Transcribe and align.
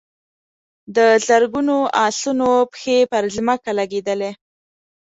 د 0.95 0.97
زرګونو 1.27 1.77
آسونو 2.05 2.49
پښې 2.71 2.97
پر 3.11 3.23
ځمکه 3.35 3.71
لګېدلې. 3.79 4.31